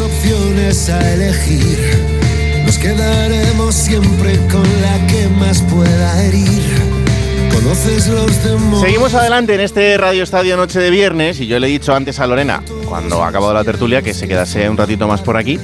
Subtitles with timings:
[0.00, 1.78] opciones a elegir,
[2.64, 6.62] nos quedaremos siempre con la que más pueda herir.
[7.52, 8.82] Conoces los demonios.
[8.82, 12.20] Seguimos adelante en este Radio Estadio Noche de Viernes y yo le he dicho antes
[12.20, 15.58] a Lorena, cuando ha acabado la tertulia, que se quedase un ratito más por aquí,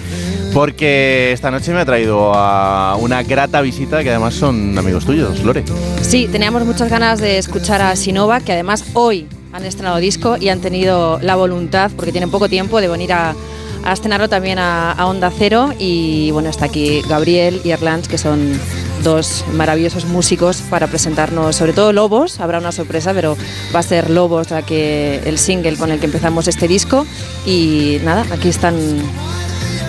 [0.53, 5.41] porque esta noche me ha traído a una grata visita que además son amigos tuyos,
[5.45, 5.64] Lore.
[6.03, 10.48] Sí, teníamos muchas ganas de escuchar a Sinova, que además hoy han estrenado disco y
[10.48, 13.35] han tenido la voluntad, porque tienen poco tiempo, de venir a,
[13.84, 15.72] a estrenarlo también a, a Onda Cero.
[15.79, 18.58] Y bueno, está aquí Gabriel y Erlands, que son
[19.02, 23.36] dos maravillosos músicos para presentarnos, sobre todo Lobos, habrá una sorpresa, pero
[23.74, 27.07] va a ser Lobos la que, el single con el que empezamos este disco.
[27.44, 28.74] Y nada, aquí están.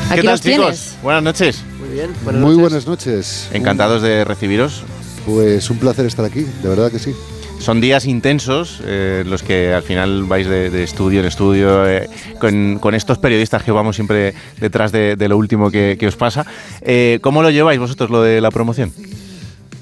[0.10, 0.58] Aquí ¿Qué tal, los chicos?
[0.60, 0.96] tienes.
[1.02, 1.64] Buenas noches.
[1.80, 2.62] Muy bien, buenas Muy noches.
[2.62, 3.50] buenas noches.
[3.54, 4.84] Encantados de recibiros.
[5.26, 7.16] Pues un placer estar aquí, de verdad que sí.
[7.60, 12.08] Son días intensos eh, los que al final vais de, de estudio en estudio eh,
[12.40, 16.16] con, con estos periodistas que vamos siempre detrás de, de lo último que, que os
[16.16, 16.46] pasa.
[16.82, 18.92] Eh, ¿Cómo lo lleváis vosotros lo de la promoción?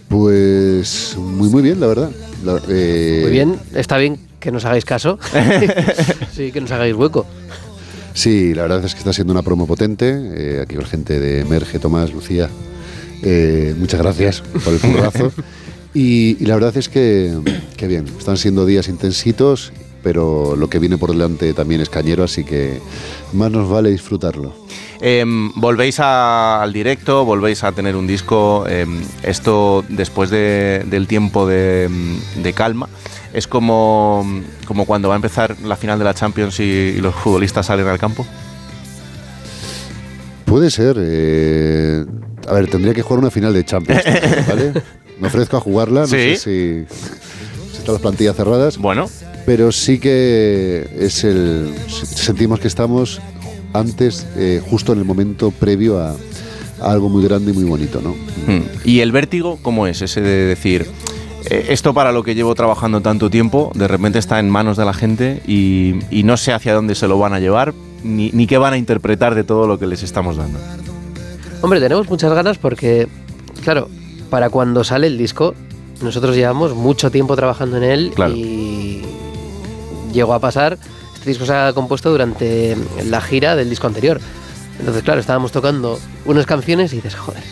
[0.07, 2.11] Pues muy muy bien, la verdad.
[2.45, 5.17] La- eh, Muy bien, está bien que nos hagáis caso.
[6.35, 7.25] sí, que nos hagáis hueco.
[8.13, 10.13] Sí, la verdad es que está siendo una promo potente.
[10.35, 12.47] Eh, aquí con gente de Emerge, Tomás, Lucía.
[13.23, 15.31] eh, muchas gracias por el currazo.
[15.93, 17.33] y, y la verdad es que,
[17.77, 22.23] que bien, están siendo días intensitos, pero lo que viene por delante también es cañero,
[22.23, 22.79] así que
[23.33, 24.53] más nos vale disfrutarlo.
[25.01, 28.65] Em, volvéis a- al directo, volvéis a tener un disco.
[28.67, 32.87] em, esto después de- del tiempo de, em, de calma.
[33.33, 34.25] Es como,
[34.67, 37.87] como cuando va a empezar la final de la Champions y, y los futbolistas salen
[37.87, 38.25] al campo.
[40.45, 40.97] Puede ser.
[40.99, 42.05] eh,
[42.47, 44.03] a ver, tendría que jugar una final de Champions,
[44.47, 44.73] ¿vale?
[45.23, 46.35] Me ofrezco a jugarla, no Sí.
[46.35, 46.85] sé si,
[47.71, 49.09] si están las plantillas cerradas, Bueno,
[49.45, 51.73] pero sí que es el.
[51.87, 53.19] Sentimos que estamos
[53.73, 56.11] antes, eh, justo en el momento previo a,
[56.81, 58.11] a algo muy grande y muy bonito, ¿no?
[58.47, 58.61] Hmm.
[58.85, 60.01] ¿Y el vértigo cómo es?
[60.01, 60.85] Ese de decir,
[61.49, 64.85] eh, esto para lo que llevo trabajando tanto tiempo, de repente está en manos de
[64.85, 67.73] la gente y, y no sé hacia dónde se lo van a llevar,
[68.03, 70.59] ni, ni qué van a interpretar de todo lo que les estamos dando.
[71.61, 73.07] Hombre, tenemos muchas ganas porque,
[73.63, 73.89] claro,
[74.33, 75.53] para cuando sale el disco,
[76.01, 78.33] nosotros llevamos mucho tiempo trabajando en él Claro.
[78.35, 79.03] y
[80.11, 80.79] llegó a pasar.
[81.13, 84.19] Este disco se ha compuesto durante la gira del disco anterior.
[84.79, 87.43] Entonces, claro, estábamos tocando unas canciones y dices, joder,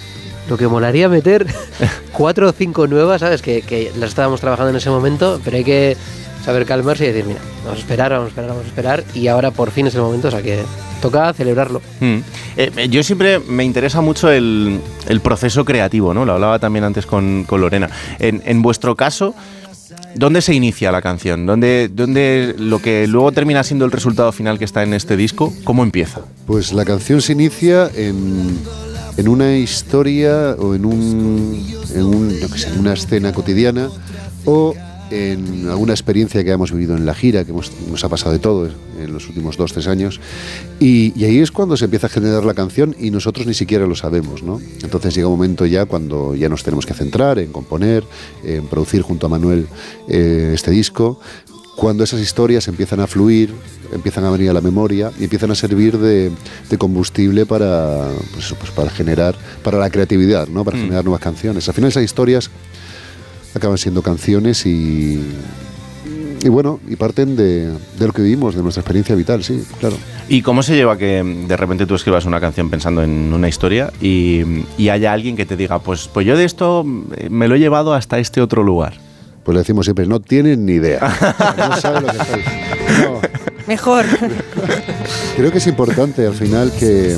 [0.49, 1.45] lo que molaría meter
[2.13, 3.43] cuatro o cinco nuevas, ¿sabes?
[3.43, 5.95] Que, que las estábamos trabajando en ese momento, pero hay que
[6.43, 9.27] saber calmarse y decir, mira, vamos a esperar, vamos a esperar, vamos a esperar, y
[9.27, 10.59] ahora por fin es el momento, o sea que
[11.01, 11.81] toca celebrarlo.
[11.99, 12.19] Hmm.
[12.57, 16.25] Eh, eh, yo siempre me interesa mucho el, el proceso creativo, ¿no?
[16.25, 17.89] Lo hablaba también antes con, con Lorena.
[18.19, 19.33] En, en vuestro caso,
[20.15, 21.45] ¿dónde se inicia la canción?
[21.45, 25.53] ¿Dónde, ¿Dónde lo que luego termina siendo el resultado final que está en este disco,
[25.63, 26.21] cómo empieza?
[26.45, 28.59] Pues la canción se inicia en,
[29.17, 33.89] en una historia o en, un, en, un, yo qué sé, en una escena cotidiana
[34.45, 34.75] o
[35.11, 38.39] en alguna experiencia que hemos vivido en la gira, que hemos- nos ha pasado de
[38.39, 40.19] todo en los últimos dos, tres años.
[40.79, 43.85] Y, y ahí es cuando se empieza a generar la canción y nosotros ni siquiera
[43.85, 44.59] lo sabemos, ¿no?
[44.83, 48.03] Entonces llega un momento ya cuando ya nos tenemos que centrar en componer,
[48.43, 49.67] en producir junto a Manuel
[50.07, 51.19] eh, este disco,
[51.75, 53.51] cuando esas historias empiezan a fluir,
[53.93, 56.29] empiezan a venir a la memoria y empiezan a servir de,
[56.69, 60.63] de combustible para, pues pues para generar, para la creatividad, ¿no?
[60.63, 61.67] para generar nuevas canciones.
[61.67, 62.49] Al final esas historias
[63.55, 65.21] acaban siendo canciones y,
[66.43, 69.97] y bueno, y parten de, de lo que vivimos, de nuestra experiencia vital, sí, claro.
[70.29, 73.91] ¿Y cómo se lleva que de repente tú escribas una canción pensando en una historia
[74.01, 74.41] y,
[74.77, 77.59] y haya alguien que te diga, pues, pues yo de esto mm, me lo he
[77.59, 78.93] llevado hasta este otro lugar?
[79.43, 80.99] Pues le decimos siempre, no tienen ni idea.
[81.57, 82.71] No saben lo que está diciendo.
[83.01, 83.21] No.
[83.67, 84.05] Mejor.
[85.35, 87.17] Creo que es importante al final que,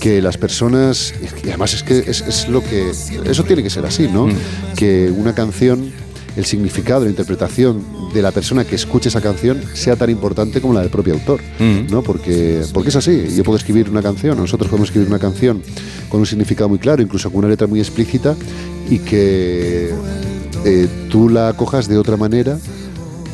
[0.00, 1.14] que las personas,
[1.44, 4.28] y además es que es, es lo que, eso tiene que ser así, ¿no?
[4.76, 5.90] Que una canción,
[6.36, 7.82] el significado, la interpretación
[8.14, 11.40] de la persona que escuche esa canción sea tan importante como la del propio autor,
[11.58, 11.90] Mm.
[11.90, 12.02] ¿no?
[12.02, 15.62] Porque, porque es así, yo puedo escribir una canción, nosotros podemos escribir una canción
[16.08, 18.36] con un significado muy claro, incluso con una letra muy explícita,
[18.88, 19.90] y que
[20.64, 22.58] eh, tú la cojas de otra manera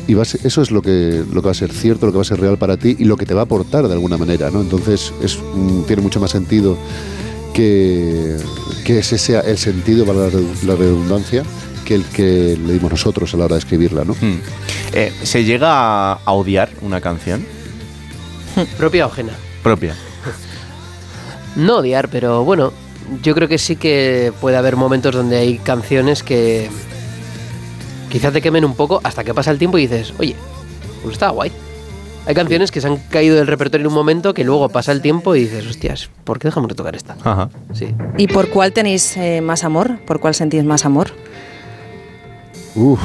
[0.07, 2.11] y va a ser- eso es lo que, lo que va a ser cierto, lo
[2.11, 3.93] que va a ser real para ti y lo que te va a aportar de
[3.93, 4.61] alguna manera, ¿no?
[4.61, 6.77] Entonces es, mm, tiene mucho más sentido
[7.53, 8.37] que,
[8.83, 11.43] que ese sea el sentido, para la redu- la redundancia,
[11.85, 14.13] que el que le dimos nosotros a la hora de escribirla, ¿no?
[14.13, 14.39] Mm.
[14.93, 17.45] Eh, ¿Se llega a, a odiar una canción
[18.77, 19.33] Propia o ajena.
[19.63, 19.95] propia?
[21.55, 22.73] No odiar, pero bueno,
[23.23, 26.69] yo creo que sí que puede haber momentos donde hay canciones que
[28.09, 30.35] quizás te quemen un poco hasta que pasa el tiempo y dices, oye,
[31.01, 31.51] pues está guay.
[32.27, 35.01] Hay canciones que se han caído del repertorio en un momento que luego pasa el
[35.01, 37.15] tiempo y dices, hostias, ¿por qué dejamos de tocar esta?
[37.23, 37.49] Ajá.
[37.73, 37.93] Sí.
[38.17, 39.99] ¿Y por cuál tenéis eh, más amor?
[40.07, 41.11] ¿Por cuál sentís más amor?
[42.75, 42.99] Uf.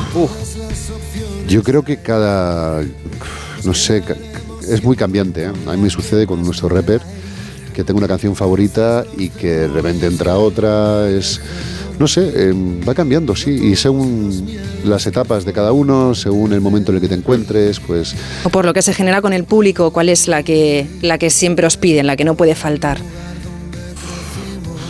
[1.46, 2.82] Yo creo que cada.
[3.64, 4.02] No sé,
[4.68, 5.44] es muy cambiante.
[5.44, 5.52] ¿eh?
[5.66, 7.02] A mí me sucede con nuestro rapper
[7.74, 11.08] que tengo una canción favorita y que de repente entra otra.
[11.08, 11.40] Es.
[12.00, 12.54] No sé, eh,
[12.88, 13.50] va cambiando, sí.
[13.50, 14.46] Y según
[14.86, 18.14] las etapas de cada uno, según el momento en el que te encuentres, pues.
[18.42, 19.90] ¿O por lo que se genera con el público?
[19.90, 22.96] ¿Cuál es la que, la que siempre os piden, la que no puede faltar?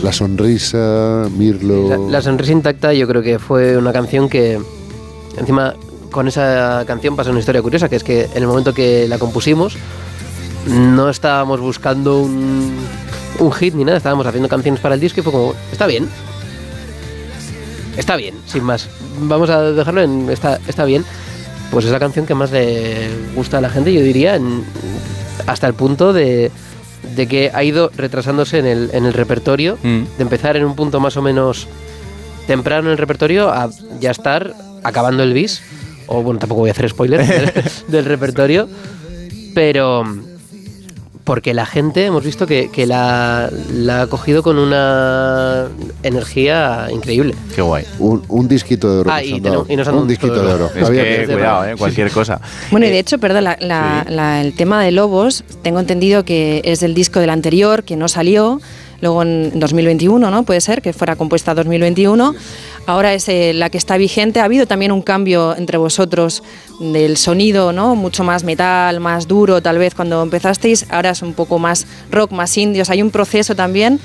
[0.01, 1.89] La sonrisa, Mirlo.
[1.89, 4.57] La, la sonrisa intacta yo creo que fue una canción que
[5.37, 5.75] encima
[6.11, 9.19] con esa canción pasa una historia curiosa que es que en el momento que la
[9.19, 9.75] compusimos
[10.65, 12.73] no estábamos buscando un,
[13.39, 16.07] un hit ni nada estábamos haciendo canciones para el disco y fue como está bien
[17.97, 18.87] está bien sin más
[19.19, 21.03] vamos a dejarlo en está, está bien
[21.71, 24.63] pues es la canción que más le gusta a la gente yo diría en-
[25.47, 26.51] hasta el punto de,
[27.15, 30.03] de que ha ido retrasándose en el, en el repertorio Mm.
[30.17, 31.67] de empezar en un punto más o menos
[32.47, 34.53] temprano en el repertorio a ya estar
[34.83, 35.61] acabando el bis.
[36.07, 37.51] O bueno, tampoco voy a hacer spoilers del,
[37.87, 38.67] del repertorio.
[39.53, 40.03] Pero
[41.23, 45.67] porque la gente hemos visto que, que la, la ha cogido con una
[46.03, 47.35] energía increíble.
[47.55, 47.85] Qué guay.
[47.99, 49.11] Un, un disquito de oro.
[49.13, 50.65] Ah, y tenemos- y nos han dado un un disquito disco de oro.
[50.67, 52.41] Es que, Había que- cuidado, eh, cualquier cosa.
[52.71, 54.13] Bueno, y de hecho, perdón, la- la- sí.
[54.13, 58.07] la- el tema de Lobos, tengo entendido que es del disco del anterior, que no
[58.07, 58.59] salió,
[59.01, 60.43] luego en 2021, ¿no?
[60.43, 62.33] Puede ser que fuera compuesta 2021.
[62.85, 64.39] Ahora es eh, la que está vigente.
[64.39, 66.43] Ha habido también un cambio entre vosotros
[66.79, 67.95] del sonido, ¿no?
[67.95, 70.85] Mucho más metal, más duro, tal vez cuando empezasteis.
[70.89, 72.89] Ahora es un poco más rock, más indios.
[72.89, 73.99] Hay un proceso también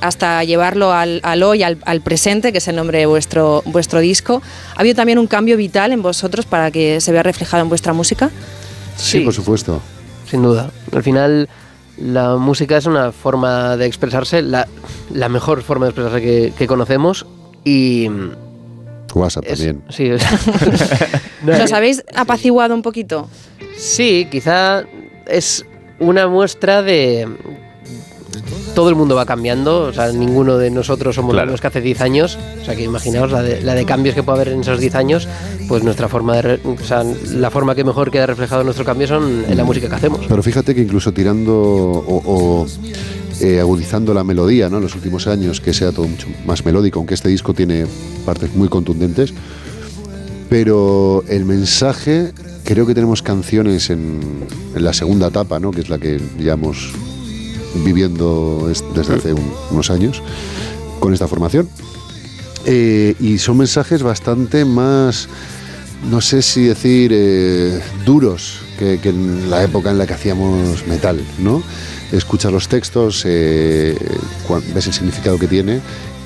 [0.00, 3.98] hasta llevarlo al, al hoy, al, al presente, que es el nombre de vuestro, vuestro
[4.00, 4.40] disco.
[4.76, 7.92] ¿Ha habido también un cambio vital en vosotros para que se vea reflejado en vuestra
[7.92, 8.30] música?
[8.96, 9.20] Sí, Sí.
[9.20, 9.80] por supuesto.
[10.30, 10.70] Sin duda.
[10.92, 11.48] Al final,
[12.00, 14.66] la música es una forma de expresarse, la,
[15.12, 17.26] la mejor forma de expresarse que, que conocemos.
[17.64, 18.08] Y.
[19.14, 19.82] WhatsApp es- también.
[19.88, 20.10] Sí,
[21.42, 23.28] ¿Nos habéis apaciguado un poquito?
[23.76, 24.84] Sí, quizá
[25.26, 25.64] es
[25.98, 27.26] una muestra de...
[28.74, 31.50] Todo el mundo va cambiando, o sea, ninguno de nosotros somos Claro.
[31.50, 34.22] los que hace 10 años, o sea, que imaginaos la de, la de cambios que
[34.22, 35.28] puede haber en esos 10 años,
[35.68, 36.42] pues nuestra forma de...
[36.42, 39.88] re- o sea, la forma que mejor queda reflejado nuestro cambio son en la música
[39.88, 40.20] que hacemos.
[40.28, 42.66] Pero fíjate que incluso tirando o, o,
[43.40, 44.76] eh, agudizando la melodía ¿no?
[44.78, 47.86] en los últimos años, que sea todo mucho más melódico, aunque este disco tiene
[48.24, 49.32] partes muy contundentes,
[50.48, 52.32] pero el mensaje,
[52.64, 54.20] creo que tenemos canciones en,
[54.74, 55.70] en la segunda etapa, ¿no?
[55.72, 56.92] que es la que llevamos
[57.74, 60.22] viviendo es- desde hace un- unos años
[61.00, 61.68] con esta formación.
[62.66, 65.28] Eh, y son mensajes bastante más,
[66.10, 71.20] no sé si decir, eh, duros que, en la época en la que hacíamos metal,
[71.38, 71.62] ¿no?
[72.12, 73.96] Escuchas los textos, eh,
[74.74, 75.80] ves el significado que tiene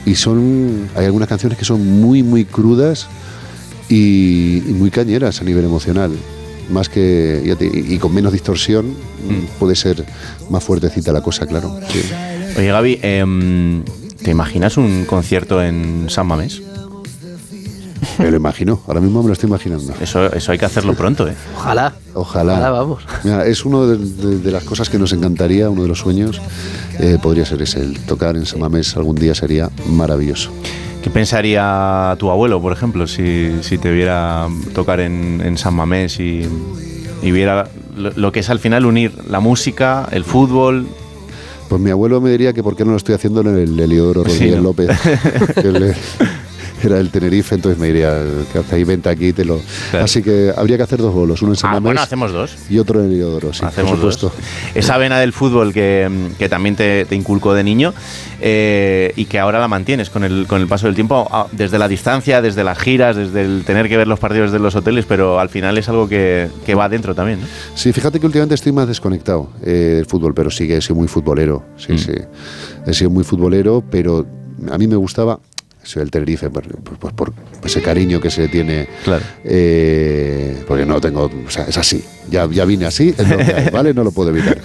[0.04, 3.06] y son, hay algunas canciones que son muy, muy crudas
[3.88, 6.12] y muy cañeras a nivel emocional.
[6.72, 8.94] Más que, ya te- y, con menos distorsión,
[9.58, 10.04] puede ser
[10.50, 11.78] más fuertecita la cosa, claro.
[11.88, 12.00] sí.
[12.56, 13.82] Oye, Gaby, em,
[14.22, 16.60] ¿te imaginas un concierto en San Mamés?
[18.18, 19.94] Me lo imagino, ahora mismo me lo estoy imaginando.
[20.00, 21.34] Eso, eso hay que hacerlo pronto, ¿eh?
[21.56, 21.94] Ojalá.
[22.14, 22.52] Ojalá.
[22.54, 23.02] Ojalá, vamos.
[23.24, 26.40] Mira, es uno de, de- de las cosas que nos encantaría, uno de los sueños,
[26.98, 30.50] eh, podría ser ese, el tocar en Samamés algún día sería maravilloso.
[31.02, 36.20] ¿Qué pensaría tu abuelo, por ejemplo, si, si te viera tocar en, en San Mamés
[36.20, 36.46] y,
[37.22, 40.86] y viera lo, lo que es al final unir la música, el fútbol?
[41.68, 44.24] Pues mi abuelo me diría que por qué no lo estoy haciendo en el Heliodoro
[44.24, 44.62] Sí, Rodríguez ¿no?
[44.62, 44.90] López,
[45.62, 45.94] que
[46.86, 48.18] era el Tenerife, entonces me diría,
[48.52, 49.60] que hace ahí, vente aquí, te lo...
[49.90, 50.04] Claro.
[50.04, 52.56] Así que habría que hacer dos bolos, uno en Ah, Samamés bueno, hacemos dos.
[52.70, 54.26] y otro en el Heliodoro, sí, Hacemos por supuesto.
[54.36, 54.76] dos.
[54.76, 56.08] Esa vena del fútbol que,
[56.38, 57.92] que también te, te inculcó de niño
[58.40, 61.78] eh, y que ahora la mantienes con el, con el paso del tiempo, ah, desde
[61.78, 65.04] la distancia, desde las giras, desde el tener que ver los partidos de los hoteles,
[65.06, 67.40] pero al final es algo que, que va dentro también.
[67.40, 67.46] ¿no?
[67.74, 70.96] Sí, fíjate que últimamente estoy más desconectado eh, del fútbol, pero sí que he sido
[70.96, 71.64] muy futbolero.
[71.76, 71.98] Sí, Mm.
[71.98, 72.12] sí.
[72.86, 74.26] He sido muy futbolero, pero
[74.70, 75.38] a mí me gustaba.
[75.84, 77.32] Soy el Tenerife, por, por- por-
[77.64, 78.88] ese cariño que se tiene.
[79.04, 79.24] Claro.
[79.44, 81.30] eh, porque no tengo.
[81.46, 82.02] O sea, es así.
[82.30, 83.14] Ya, ya vine así,
[83.72, 83.92] ¿vale?
[83.94, 84.58] No lo puedo evitar.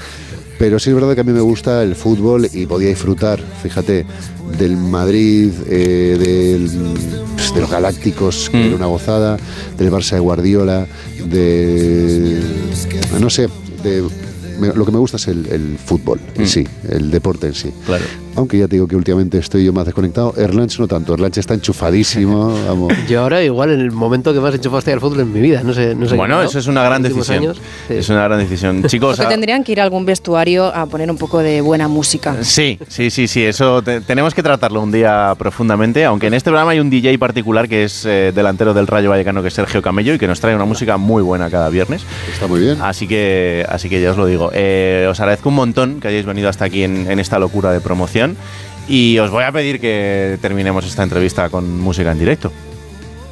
[0.59, 4.05] Pero sí es verdad que a mí me gusta el fútbol y podía disfrutar, fíjate,
[4.57, 6.69] del Madrid, eh, del,
[7.35, 8.65] pues, de los Galácticos, que Mm.
[8.67, 9.37] era una gozada,
[9.77, 10.87] del Barça de Guardiola,
[11.25, 12.39] de.
[13.19, 13.47] No sé,
[13.83, 14.03] de,
[14.59, 16.47] me- lo que me gusta es el, el fútbol en Mm.
[16.47, 17.71] sí, el deporte en sí.
[17.85, 18.05] Claro.
[18.37, 20.33] Aunque ya te digo que últimamente estoy yo más desconectado.
[20.37, 22.55] Erlanch no tanto, Erlanch está enchufadísimo.
[22.67, 22.93] Vamos.
[23.09, 25.61] Yo ahora igual en el momento que más enchufado estoy al fútbol en mi vida,
[25.63, 27.39] no sé, no sé Bueno, eso es una gran decisión.
[27.39, 27.95] años, sí.
[27.95, 28.83] Es una gran decisión.
[28.87, 31.61] Chicos, O que a- tendrían que ir a algún vestuario a poner un poco de
[31.61, 32.35] buena música.
[32.43, 36.49] Sí, sí, sí, sí, eso te- tenemos que tratarlo un día profundamente, aunque en este
[36.49, 39.81] programa hay un DJ particular que es eh, delantero del Rayo Vallecano, que es Sergio
[39.81, 42.03] Camello, y que nos trae una música muy buena cada viernes.
[42.31, 42.77] Está muy bien.
[42.81, 44.51] Así que, así que ya os lo digo.
[44.53, 47.79] Eh, os agradezco un montón que hayáis venido hasta aquí en, en esta locura de
[47.81, 48.26] promoción.
[48.87, 52.51] Y os voy a pedir que terminemos esta entrevista con música en directo.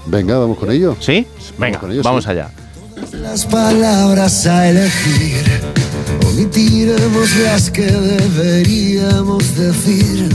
[0.06, 0.96] Venga, vamos con ello.
[1.00, 1.26] ¿Sí?
[1.58, 2.32] Venga, ello, vamos sí.
[2.32, 2.50] allá.
[3.12, 5.44] Las palabras a elegir,
[6.28, 10.30] omitiremos las que deberíamos decir,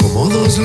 [0.00, 0.60] como dos.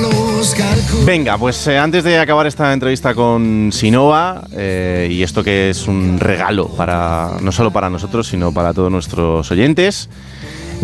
[1.06, 5.86] Venga, pues eh, antes de acabar esta entrevista con Sinova, eh, y esto que es
[5.86, 10.08] un regalo para no solo para nosotros, sino para todos nuestros oyentes,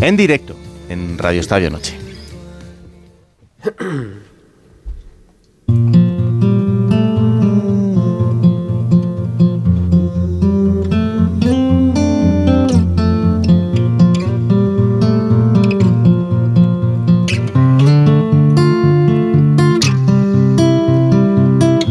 [0.01, 0.57] en directo
[0.89, 2.10] en Radio Estadio Noche.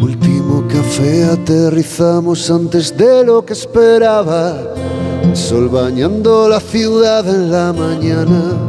[0.01, 4.57] Último café, aterrizamos antes de lo que esperaba.
[5.21, 8.68] El sol bañando la ciudad en la mañana.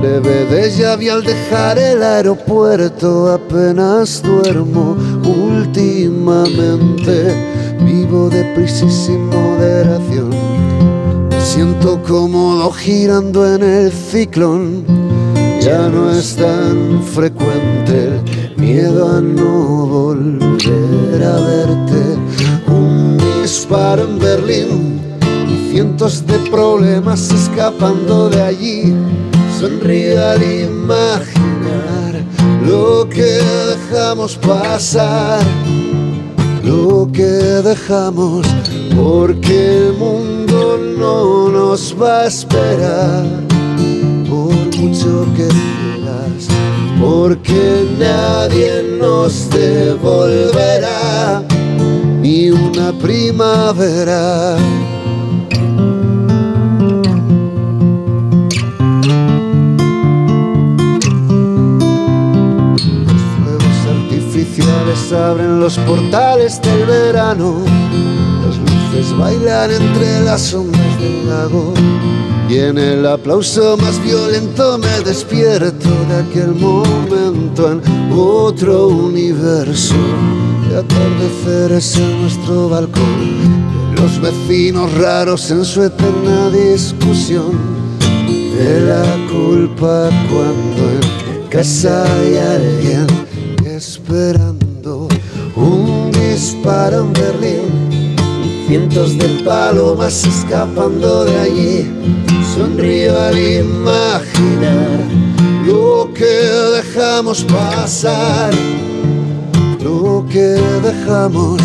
[0.00, 7.34] Leve déjà vu al dejar el aeropuerto, apenas duermo últimamente.
[7.80, 10.30] Vivo deprisa y moderación.
[11.30, 14.84] Me siento cómodo girando en el ciclón.
[15.60, 18.20] Ya no es tan frecuente el
[18.56, 22.16] miedo a no volver a verte.
[22.68, 25.00] Un disparo en Berlín
[25.48, 28.94] y cientos de problemas escapando de allí.
[29.58, 32.24] Sonrío al imaginar
[32.64, 33.40] lo que
[33.72, 35.42] dejamos pasar,
[36.62, 38.46] lo que dejamos,
[38.94, 43.24] porque el mundo no nos va a esperar
[44.30, 46.46] por mucho que quieras,
[47.00, 51.42] porque nadie nos devolverá
[52.22, 54.56] ni una primavera.
[65.28, 67.62] Abren los portales del verano.
[68.44, 71.74] Las luces bailan entre las ondas del lago.
[72.48, 77.82] Y en el aplauso más violento me despierto de aquel momento en
[78.12, 79.96] otro universo.
[80.68, 83.96] De atardeceres en nuestro balcón.
[83.96, 87.52] Los vecinos raros en su eterna discusión.
[88.28, 93.06] De la culpa cuando en casa hay alguien
[93.64, 94.57] esperando
[96.68, 98.16] disparo en Berlín
[98.66, 101.90] cientos de palomas escapando de allí.
[102.54, 105.00] Sonrío al imaginar
[105.66, 106.26] lo que
[106.76, 108.52] dejamos pasar,
[109.82, 111.58] lo que dejamos,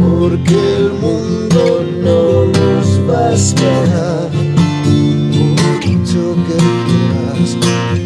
[0.00, 4.30] porque el mundo no nos va a esperar.
[5.84, 7.56] Mucho que quieras,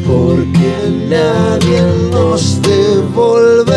[0.07, 0.71] porque
[1.11, 3.68] nadie nos devolverá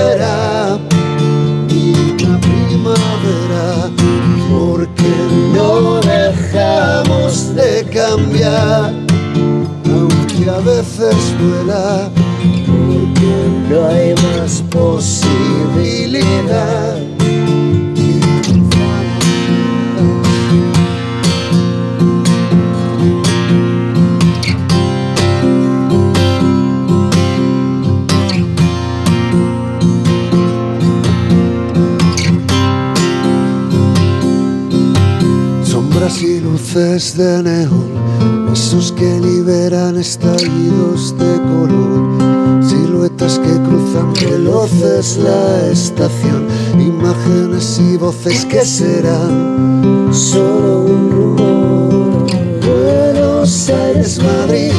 [36.11, 45.17] Sombras y luces de neón, besos que liberan estallidos de color, siluetas que cruzan veloces
[45.17, 46.47] la estación,
[46.79, 52.27] imágenes y voces que serán solo un rumor.
[52.65, 54.71] Buenos Aires, Madrid,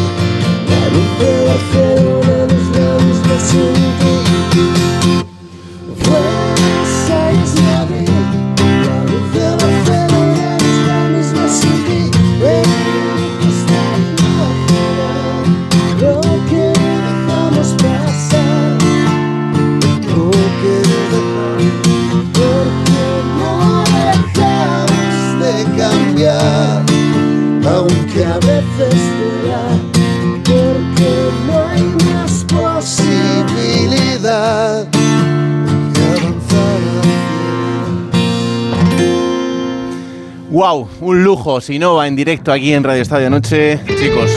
[40.52, 43.80] Wow, un lujo, Sinova en directo aquí en Radio Estadio Noche.
[43.98, 44.30] Chicos,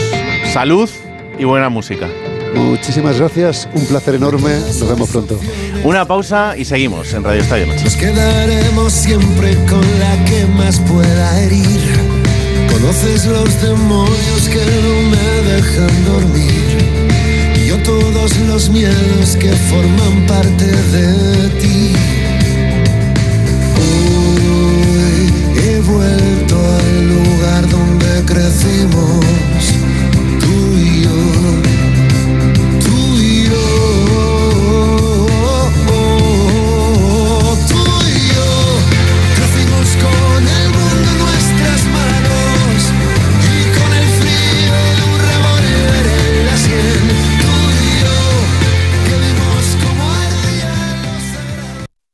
[0.53, 0.89] salud
[1.37, 2.07] y buena música.
[2.55, 4.53] Muchísimas gracias, un placer enorme.
[4.53, 5.37] Nos vemos pronto.
[5.83, 7.83] Una pausa y seguimos en Radio Estadio Noche.
[7.83, 11.81] Nos quedaremos siempre con la que más pueda herir.
[12.71, 17.59] Conoces los demonios que no me dejan dormir.
[17.61, 22.14] Y yo todos los miedos que forman parte de ti.